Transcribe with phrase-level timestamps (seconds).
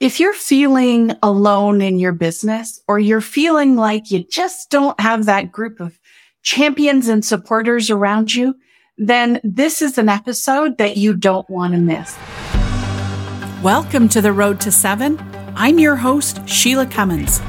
[0.00, 5.24] If you're feeling alone in your business or you're feeling like you just don't have
[5.24, 5.98] that group of
[6.44, 8.54] champions and supporters around you,
[8.96, 12.16] then this is an episode that you don't want to miss.
[13.60, 15.18] Welcome to the Road to Seven.
[15.56, 17.40] I'm your host, Shelagh Cummins.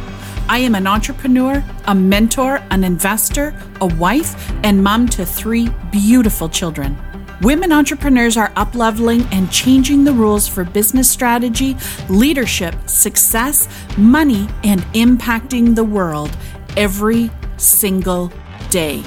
[0.48, 6.50] I am an entrepreneur, a mentor, an investor, a wife, and mom to three beautiful
[6.50, 6.98] children.
[7.42, 11.78] Women entrepreneurs are upleveling and changing the rules for business strategy,
[12.10, 16.36] leadership, success, money, and impacting the world
[16.76, 18.30] every single
[18.70, 19.02] day.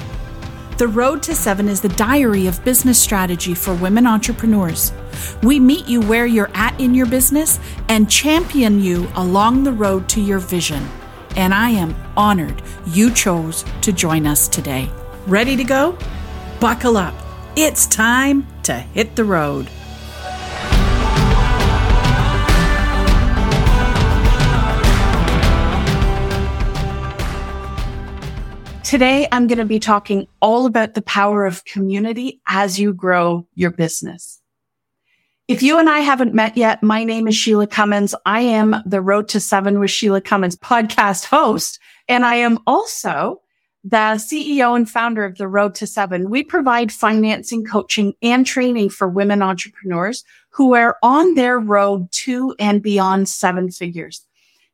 [0.79, 4.91] The Road to Seven is the diary of business strategy for women entrepreneurs.
[5.43, 10.09] We meet you where you're at in your business and champion you along the road
[10.09, 10.83] to your vision.
[11.35, 14.89] And I am honored you chose to join us today.
[15.27, 15.95] Ready to go?
[16.59, 17.22] Buckle up.
[17.55, 19.67] It's time to hit the road.
[28.83, 33.45] Today, I'm going to be talking all about the power of community as you grow
[33.53, 34.41] your business.
[35.47, 38.15] If you and I haven't met yet, my name is Shelagh Cummins.
[38.25, 43.42] I am the Road to Seven with Shelagh Cummins podcast host, and I am also
[43.83, 46.29] the CEO and founder of the Road to Seven.
[46.29, 52.55] We provide financing, coaching, and training for women entrepreneurs who are on their road to
[52.59, 54.25] and beyond seven figures.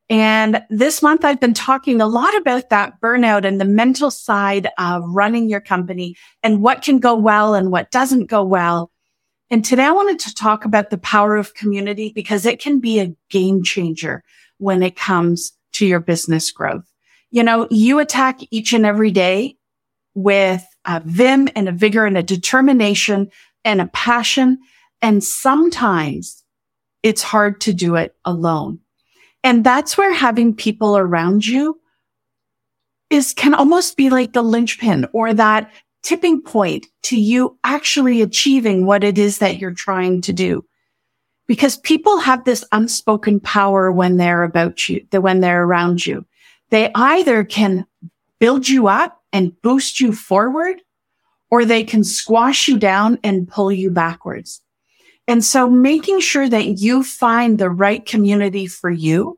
[0.09, 4.67] And this month I've been talking a lot about that burnout and the mental side
[4.77, 8.91] of running your company and what can go well and what doesn't go well.
[9.51, 12.99] And today I wanted to talk about the power of community because it can be
[12.99, 14.23] a game changer
[14.57, 16.88] when it comes to your business growth
[17.31, 19.57] you know, you attack each and every day
[20.15, 23.29] with a vim and a vigor and a determination
[23.63, 24.59] and a passion.
[25.01, 26.43] And sometimes
[27.03, 28.79] it's hard to do it alone.
[29.43, 31.79] And that's where having people around you
[33.09, 35.71] is can almost be like the linchpin or that
[36.03, 40.65] tipping point to you actually achieving what it is that you're trying to do.
[41.47, 46.25] Because people have this unspoken power when they're about you, when they're around you.
[46.69, 47.85] They either can
[48.39, 50.81] build you up and boost you forward,
[51.51, 54.61] or they can squash you down and pull you backwards.
[55.27, 59.37] And so making sure that you find the right community for you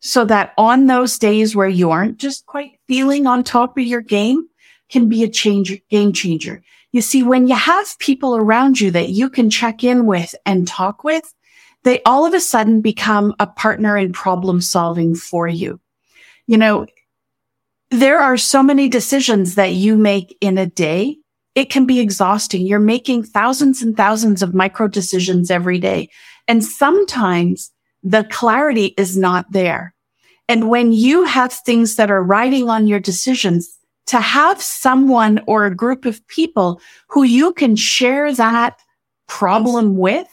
[0.00, 4.00] so that on those days where you aren't just quite feeling on top of your
[4.00, 4.48] game
[4.88, 6.62] can be a change, game changer.
[6.92, 10.66] You see, when you have people around you that you can check in with and
[10.66, 11.34] talk with,
[11.82, 15.80] they all of a sudden become a partner in problem solving for you
[16.48, 16.86] you know,
[17.90, 21.18] there are so many decisions that you make in a day.
[21.54, 22.66] It can be exhausting.
[22.66, 26.08] You're making thousands and thousands of micro decisions every day.
[26.48, 27.70] And sometimes
[28.02, 29.94] the clarity is not there.
[30.48, 35.66] And when you have things that are riding on your decisions, to have someone or
[35.66, 38.80] a group of people who you can share that
[39.26, 40.26] problem with,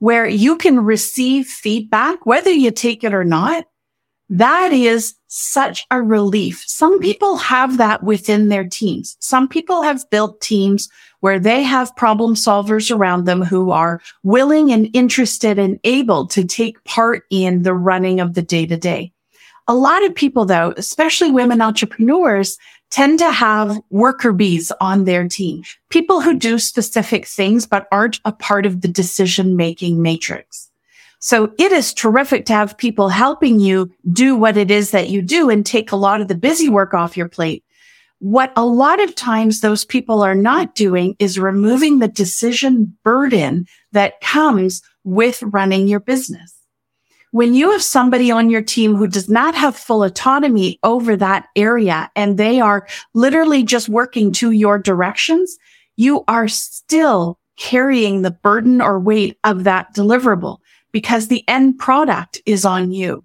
[0.00, 3.64] where you can receive feedback, whether you take it or not,
[4.32, 6.64] that is such a relief.
[6.66, 9.14] Some people have that within their teams.
[9.20, 10.88] Some people have built teams
[11.20, 16.44] where they have problem solvers around them who are willing and interested and able to
[16.44, 19.12] take part in the running of the day to day.
[19.68, 22.56] A lot of people though, especially women entrepreneurs,
[22.90, 25.62] tend to have worker bees on their team.
[25.90, 30.71] People who do specific things, but aren't a part of the decision making matrix.
[31.24, 35.22] So it is terrific to have people helping you do what it is that you
[35.22, 37.64] do and take a lot of the busy work off your plate.
[38.18, 43.66] What a lot of times those people are not doing is removing the decision burden
[43.92, 46.56] that comes with running your business.
[47.30, 51.46] When you have somebody on your team who does not have full autonomy over that
[51.54, 55.56] area and they are literally just working to your directions,
[55.96, 60.58] you are still carrying the burden or weight of that deliverable
[60.92, 63.24] because the end product is on you.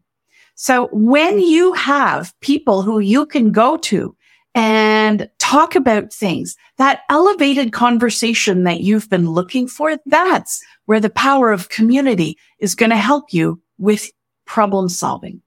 [0.56, 4.16] So when you have people who you can go to
[4.56, 11.12] and talk about things, that elevated conversation that you've been looking for, that's where the
[11.12, 14.10] power of community is going to help you with
[14.46, 15.42] problem solving.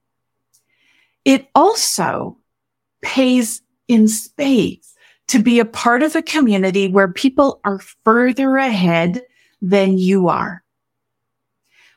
[1.24, 2.38] It also
[3.02, 4.94] pays in spades
[5.28, 9.22] to be a part of a community where people are further ahead
[9.60, 10.62] than you are.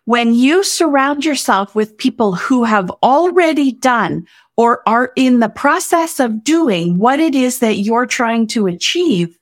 [0.06, 4.28] When you surround yourself with people who have already done
[4.58, 9.40] or are in the process of doing what it is that you're trying to achieve,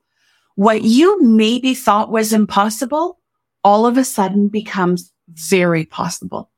[0.56, 3.20] what you maybe thought was impossible
[3.64, 6.50] all of a sudden becomes very possible.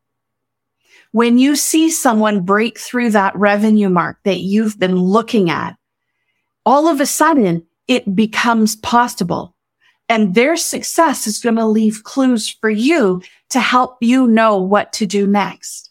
[1.11, 5.77] When you see someone break through that revenue mark that you've been looking at,
[6.65, 9.52] all of a sudden it becomes possible.
[10.13, 14.93] And their success is going to leave clues for you to help you know what
[14.93, 15.89] to do next.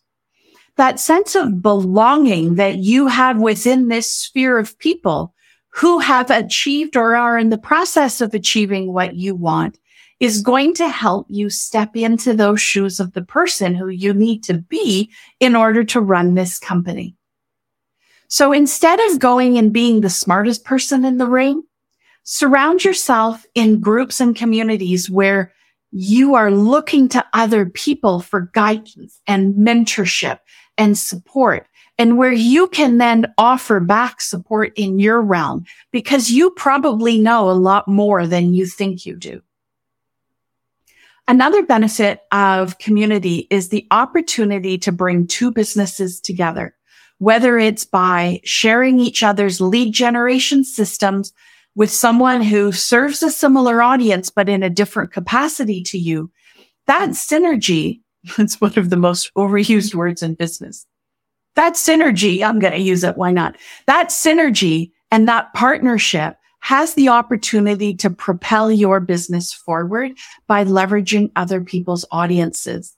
[0.76, 5.34] That sense of belonging that you have within this sphere of people
[5.70, 9.80] who have achieved or are in the process of achieving what you want
[10.20, 14.44] is going to help you step into those shoes of the person who you need
[14.44, 15.10] to be
[15.40, 17.16] in order to run this company.
[18.28, 21.64] So instead of going and being the smartest person in the ring,
[22.24, 25.52] surround yourself in groups and communities where
[25.90, 30.38] you are looking to other people for guidance and mentorship
[30.78, 31.66] and support
[31.98, 37.50] and where you can then offer back support in your realm because you probably know
[37.50, 39.42] a lot more than you think you do.
[41.28, 46.74] Another benefit of community is the opportunity to bring two businesses together,
[47.18, 51.32] whether it's by sharing each other's lead generation systems
[51.74, 56.30] with someone who serves a similar audience, but in a different capacity to you.
[56.86, 58.00] That synergy
[58.38, 60.86] is one of the most overused words in business.
[61.54, 63.16] That synergy, I'm going to use it.
[63.16, 63.56] Why not?
[63.86, 70.12] That synergy and that partnership has the opportunity to propel your business forward
[70.46, 72.96] by leveraging other people's audiences.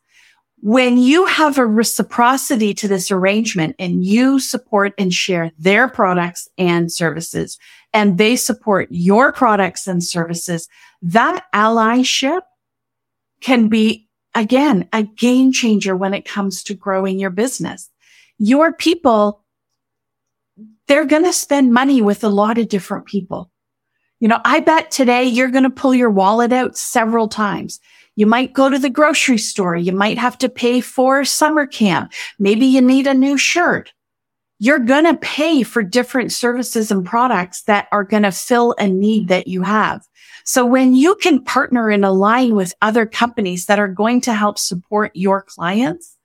[0.67, 6.49] When you have a reciprocity to this arrangement and you support and share their products
[6.57, 7.59] and services
[7.93, 10.67] and they support your products and services,
[11.03, 12.41] that allyship
[13.43, 17.91] can be again, a game changer when it comes to growing your business.
[18.39, 19.45] Your people,
[20.89, 23.51] they're going to spend money with a lot of different people.
[24.19, 27.81] You know, I bet today you're going to pull your wallet out several times.
[28.17, 29.77] You might go to the grocery store.
[29.77, 32.13] You might have to pay for summer camp.
[32.39, 33.93] Maybe you need a new shirt.
[34.61, 38.87] You're going to pay for different services and products that are going to fill a
[38.87, 40.07] need that you have.
[40.45, 44.59] So when you can partner and align with other companies that are going to help
[44.59, 46.17] support your clients,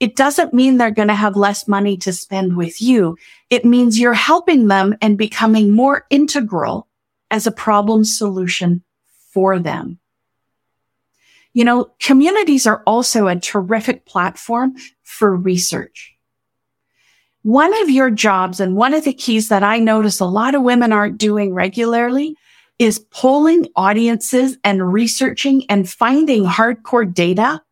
[0.00, 3.16] it doesn't mean they're going to have less money to spend with you.
[3.50, 6.88] It means you're helping them and becoming more integral
[7.30, 8.82] as a problem solution
[9.32, 9.98] for them.
[11.54, 16.14] You know, communities are also a terrific platform for research.
[17.42, 20.62] One of your jobs and one of the keys that I notice a lot of
[20.62, 22.36] women aren't doing regularly
[22.78, 27.62] is polling audiences and researching and finding hardcore data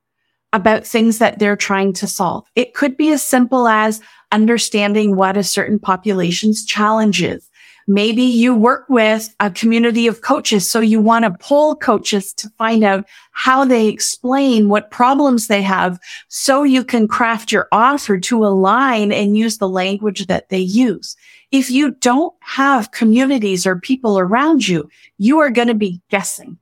[0.53, 2.47] about things that they're trying to solve.
[2.55, 4.01] It could be as simple as
[4.33, 7.49] understanding what a certain population's challenge is.
[7.89, 10.69] Maybe you work with a community of coaches.
[10.69, 15.63] So you want to pull coaches to find out how they explain what problems they
[15.63, 20.59] have so you can craft your offer to align and use the language that they
[20.59, 21.17] use.
[21.53, 26.59] If you don't have communities or people around you, you are going to be guessing.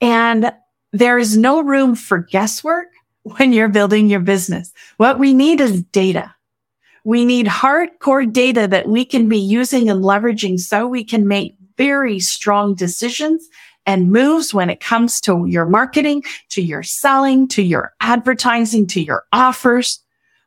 [0.00, 0.52] And
[0.92, 2.88] there is no room for guesswork
[3.22, 4.72] when you're building your business.
[4.98, 6.34] What we need is data.
[7.08, 11.56] We need hardcore data that we can be using and leveraging so we can make
[11.78, 13.48] very strong decisions
[13.86, 19.00] and moves when it comes to your marketing, to your selling, to your advertising, to
[19.00, 20.00] your offers.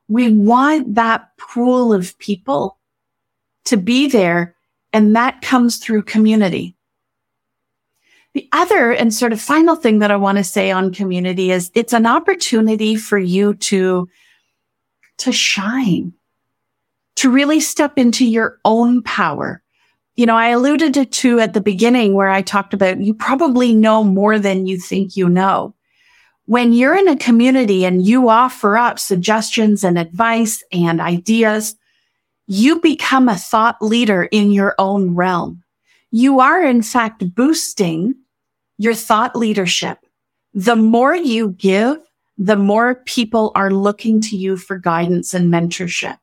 [0.07, 2.77] We want that pool of people
[3.65, 4.55] to be there.
[4.93, 6.75] And that comes through community.
[8.35, 11.71] The other and sort of final thing that I want to say on community is
[11.73, 14.07] it's an opportunity for you to,
[15.17, 16.13] to shine
[17.21, 19.61] to really step into your own power.
[20.15, 24.03] You know, I alluded to, at the beginning where I talked about you probably know
[24.03, 25.75] more than you think you know.
[26.47, 31.75] When you're in a community and you offer up suggestions and advice and ideas,
[32.47, 35.63] you become a thought leader in your own realm.
[36.09, 38.15] You are in fact boosting
[38.79, 39.99] your thought leadership.
[40.55, 41.97] The more you give,
[42.39, 46.17] the more people are looking to you for guidance and mentorship.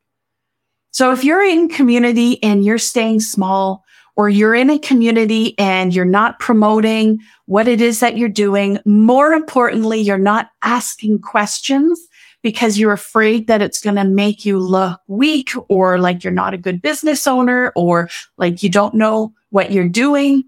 [0.91, 3.85] So if you're in community and you're staying small,
[4.19, 8.81] or you're in a community and you're not promoting what it is that you're doing,
[8.85, 12.09] more importantly, you're not asking questions
[12.43, 16.53] because you're afraid that it's going to make you look weak or like you're not
[16.53, 20.43] a good business owner or like you don't know what you're doing.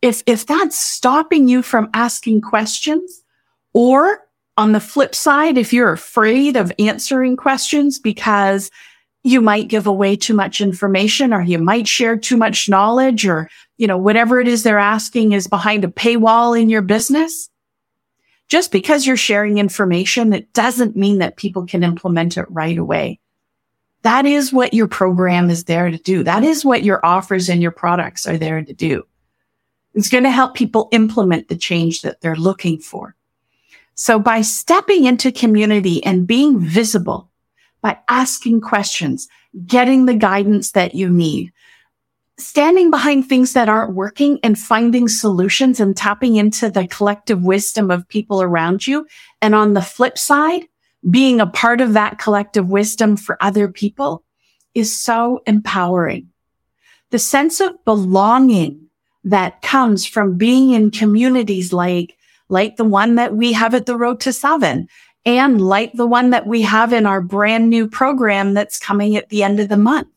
[0.00, 3.24] If, if that's stopping you from asking questions
[3.72, 4.20] or
[4.56, 8.70] on the flip side, if you're afraid of answering questions because
[9.24, 13.48] you might give away too much information or you might share too much knowledge or,
[13.76, 17.48] you know, whatever it is they're asking is behind a paywall in your business.
[18.52, 23.18] just because you're sharing information, it doesn't mean that people can implement it right away.
[24.02, 26.22] That is what your program is there to do.
[26.22, 29.04] That is what your offers and your products are there to do.
[29.94, 33.16] It's going to help people implement the change that they're looking for.
[33.94, 37.30] So by stepping into community and being visible,
[37.82, 39.28] by asking questions,
[39.66, 41.52] getting the guidance that you need,
[42.38, 47.90] standing behind things that aren't working and finding solutions and tapping into the collective wisdom
[47.90, 49.06] of people around you.
[49.42, 50.62] And on the flip side,
[51.08, 54.24] being a part of that collective wisdom for other people
[54.74, 56.28] is so empowering.
[57.10, 58.88] The sense of belonging
[59.24, 62.16] that comes from being in communities like,
[62.48, 64.88] like the one that we have at the road to seven
[65.24, 69.28] and like the one that we have in our brand new program that's coming at
[69.28, 70.08] the end of the month.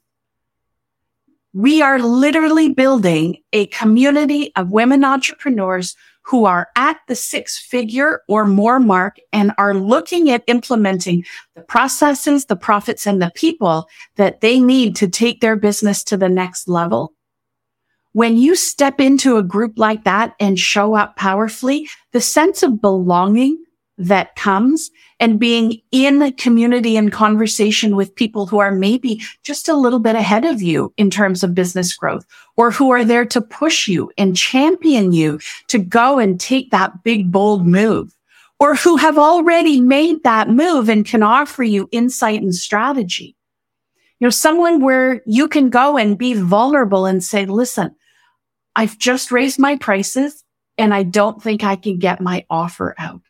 [1.54, 8.22] We are literally building a community of women entrepreneurs who are at the six figure
[8.28, 11.24] or more mark and are looking at implementing
[11.56, 16.18] the processes, the profits and the people that they need to take their business to
[16.18, 17.14] the next level.
[18.14, 22.82] When you step into a group like that and show up powerfully, the sense of
[22.82, 23.64] belonging
[23.98, 29.76] that comes and being in community and conversation with people who are maybe just a
[29.76, 32.26] little bit ahead of you in terms of business growth
[32.58, 37.04] or who are there to push you and champion you to go and take that
[37.04, 38.14] big, bold move
[38.60, 43.36] or who have already made that move and can offer you insight and strategy.
[44.20, 47.96] You know, someone where you can go and be vulnerable and say, listen,
[48.76, 50.44] I've just raised my prices
[50.78, 53.22] and I don't think I can get my offer out.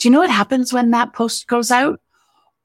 [0.00, 2.00] Do you know what happens when that post goes out?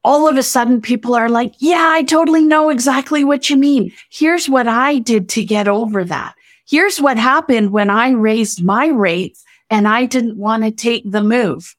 [0.06, 3.92] All of a sudden people are like, yeah, I totally know exactly what you mean.
[4.10, 6.36] Here's what I did to get over that.
[6.66, 11.24] Here's what happened when I raised my rates and I didn't want to take the
[11.24, 11.76] move.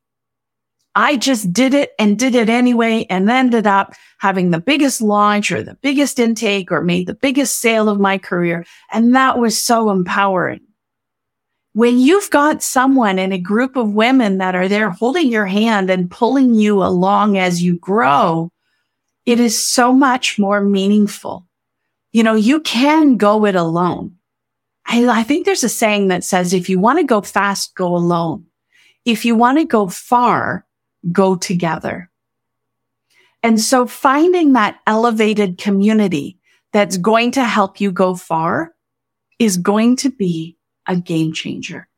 [0.95, 5.51] I just did it and did it anyway and ended up having the biggest launch
[5.53, 8.67] or the biggest intake or made the biggest sale of my career.
[8.93, 10.66] And that was so empowering
[11.77, 15.91] when you've got someone in a group of women that are there holding your hand
[15.91, 18.51] and pulling you along as you grow,
[19.27, 21.47] it is so much more meaningful.
[22.13, 24.17] You know, you can go it alone.
[24.87, 27.95] I, I think there's a saying that says, if you want to go fast, go
[27.95, 28.47] alone.
[29.05, 30.65] If you want to go far,
[31.13, 32.11] go together.
[33.43, 36.39] And so finding that elevated community
[36.73, 38.75] that's going to help you go far
[39.39, 40.56] is going to be
[40.87, 41.89] a game changer.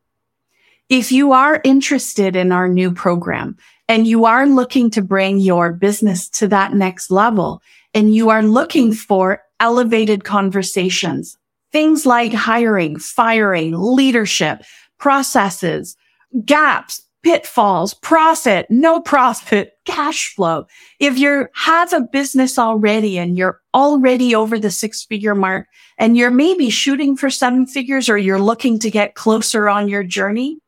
[0.88, 3.56] If you are interested in our new program
[3.88, 7.62] and you are looking to bring your business to that next level
[7.94, 11.36] and you are looking for elevated conversations,
[11.72, 14.62] things like hiring, firing, leadership,
[14.98, 15.96] processes,
[16.44, 20.66] gaps, pitfalls, profit, no profit, cash flow.
[20.98, 25.66] If you have a business already and you're already over the six figure mark
[25.98, 30.02] and you're maybe shooting for seven figures or you're looking to get closer on your
[30.02, 30.58] journey,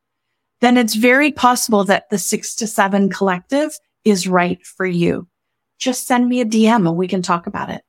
[0.59, 3.75] then it's very possible that the six to seven collective
[4.05, 5.27] is right for you.
[5.79, 7.81] Just send me a DM and we can talk about it.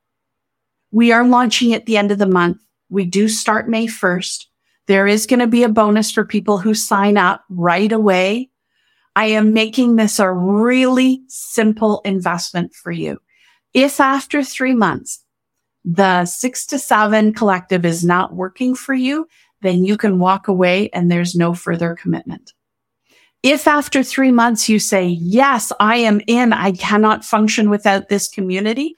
[0.89, 2.57] We are launching at the end of the month.
[2.89, 4.45] We do start May 1st.
[4.87, 8.49] There is going to be a bonus for people who sign up right away
[9.15, 13.19] I am making this a really simple investment for you.
[13.73, 15.23] If after three months,
[15.85, 19.27] the six to seven collective is not working for you,
[19.61, 22.53] then you can walk away and there's no further commitment.
[23.43, 28.29] If after three months you say, yes, I am in, I cannot function without this
[28.29, 28.95] community,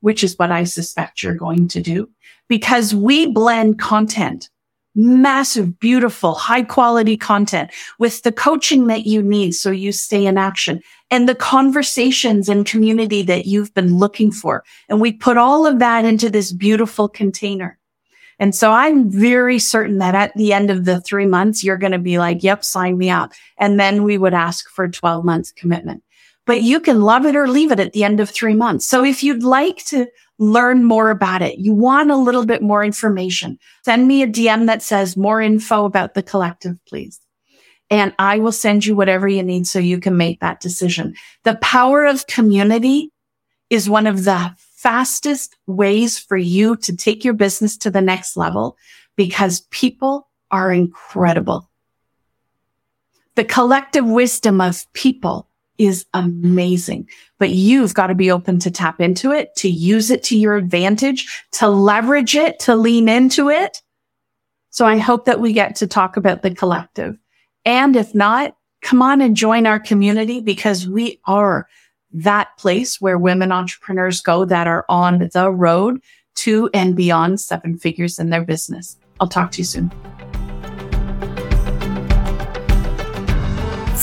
[0.00, 2.10] which is what I suspect you're going to do
[2.48, 4.50] because we blend content
[4.94, 10.38] massive, beautiful, high quality content with the coaching that you need so you stay in
[10.38, 14.64] action and the conversations and community that you've been looking for.
[14.88, 17.78] And we put all of that into this beautiful container.
[18.38, 21.92] And so I'm very certain that at the end of the three months, you're going
[21.92, 23.32] to be like, yep, sign me up.
[23.58, 26.02] And then we would ask for 12 months commitment,
[26.46, 28.86] but you can love it or leave it at the end of three months.
[28.86, 30.06] So if you'd like to
[30.38, 31.58] learn more about it.
[31.58, 33.58] You want a little bit more information.
[33.84, 37.20] Send me a DM that says more info about the collective, please.
[37.90, 41.14] And I will send you whatever you need so you can make that decision.
[41.44, 43.12] The power of community
[43.70, 48.36] is one of the fastest ways for you to take your business to the next
[48.36, 48.76] level
[49.16, 51.70] because people are incredible.
[53.34, 59.00] The collective wisdom of people is amazing, but you've got to be open to tap
[59.00, 63.82] into it, to use it to your advantage, to leverage it, to lean into it.
[64.70, 67.16] So I hope that we get to talk about the collective.
[67.64, 71.68] And if not, come on and join our community because we are
[72.12, 76.00] that place where women entrepreneurs go that are on the road
[76.36, 78.96] to and beyond seven figures in their business.
[79.20, 80.13] I'll talk to you soon.